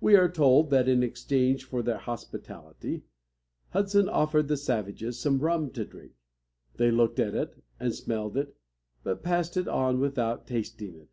We 0.00 0.14
are 0.14 0.30
told 0.30 0.70
that, 0.70 0.86
in 0.86 1.02
exchange 1.02 1.64
for 1.64 1.82
their 1.82 1.98
hospitality, 1.98 3.02
Hudson 3.70 4.08
offered 4.08 4.46
the 4.46 4.56
savages 4.56 5.18
some 5.18 5.40
rum 5.40 5.70
to 5.72 5.84
drink. 5.84 6.12
They 6.76 6.92
looked 6.92 7.18
at 7.18 7.34
it, 7.34 7.60
and 7.80 7.92
smelled 7.92 8.36
it, 8.36 8.56
but 9.02 9.24
passed 9.24 9.56
it 9.56 9.66
on 9.66 9.98
without 9.98 10.46
tasting 10.46 10.94
it. 10.94 11.10